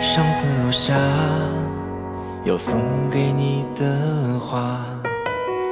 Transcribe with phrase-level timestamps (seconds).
[0.00, 0.94] 上次落下
[2.44, 2.80] 要送
[3.10, 4.80] 给你的花，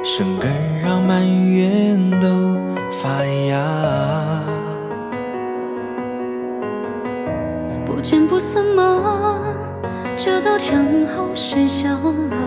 [0.03, 0.49] 生根
[0.81, 2.27] 让满园都
[2.91, 3.57] 发芽。
[7.85, 9.41] 不见不散吗？
[10.15, 10.85] 这道墙
[11.15, 12.37] 后谁笑了？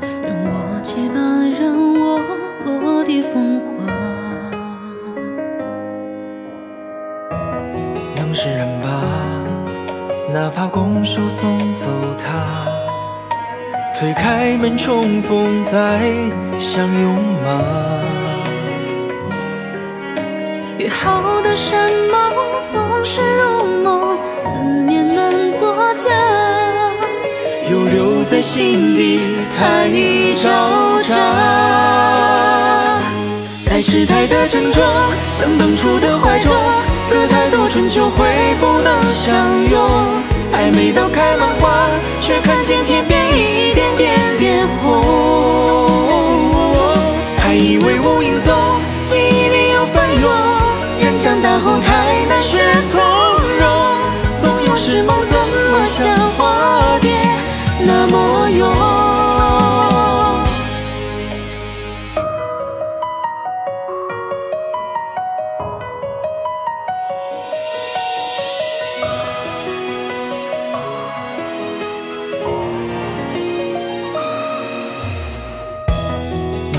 [0.00, 1.14] 任我结疤，
[1.58, 2.20] 任我
[2.80, 3.66] 落地风化。
[8.16, 8.88] 能释然吧，
[10.32, 11.86] 哪怕拱手送走
[12.16, 12.24] 他。
[13.94, 16.00] 推开门重逢再
[16.58, 17.14] 相拥
[17.44, 17.62] 吗？
[20.78, 22.32] 约好的山盟
[22.72, 26.10] 总是如梦，思念难作假。
[27.70, 29.20] 又留在心底
[29.54, 29.90] 太
[30.42, 31.14] 招扎。
[33.66, 34.82] 在痴态的珍重，
[35.28, 36.52] 像当初的怀中，
[37.10, 39.80] 隔太多春秋会不能相拥。
[40.52, 41.88] 爱没到开满花，
[42.20, 45.02] 却看见天边一点点变红。
[47.38, 48.54] 还以为无影踪，
[49.02, 50.30] 记忆里又翻涌。
[51.00, 53.00] 人长大后太难学从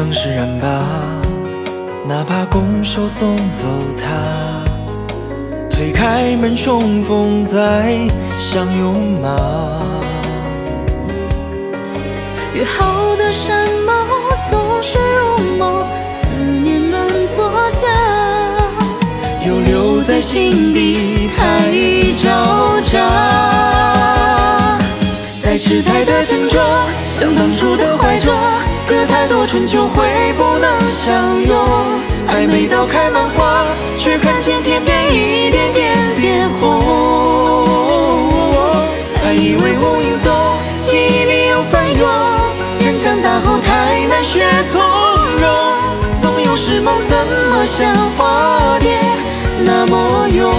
[0.04, 0.84] 能释然吧，
[2.06, 3.64] 哪怕拱手送走
[3.98, 4.62] 他。
[5.70, 7.98] 推开门重逢再
[8.38, 9.80] 相拥吗？
[12.54, 14.06] 约好的山盟
[14.50, 17.88] 总是如梦，思念难作假。
[19.48, 21.72] 又留在心底太
[22.22, 23.00] 招扎。
[25.42, 26.60] 在痴态的斟酌，
[27.06, 28.34] 像当初的怀中，
[28.88, 31.66] 隔太多春秋会不能相拥。
[32.26, 33.66] 还没到开满花，
[33.98, 37.66] 却看见天边一点点变红。
[39.24, 40.34] 还以为无影踪，
[40.80, 42.10] 记忆里又翻涌。
[42.80, 45.48] 人长大后太难学从容，
[46.22, 47.16] 总有时梦怎
[47.52, 48.98] 么像花蝶
[49.64, 50.52] 那么勇。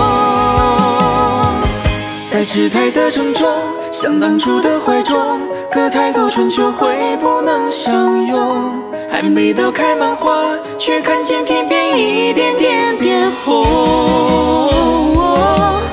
[2.31, 3.49] 在世态的珍重，
[3.95, 5.41] 像当初的怀中，
[5.71, 8.83] 隔太多春秋会不能相拥。
[9.09, 13.65] 还没到开满花，却看见天边一点点变红。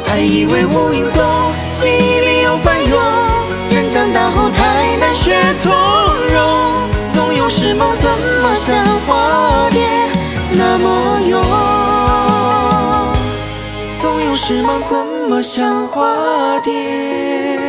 [0.04, 1.24] 还以为无影踪，
[1.76, 3.00] 记忆里又翻涌。
[3.70, 6.42] 人长大后太难学从容，
[7.14, 8.10] 总有时梦怎
[8.42, 9.80] 么像化蝶
[10.54, 11.40] 那么勇。
[14.02, 17.61] 总有时梦怎么像化蝶。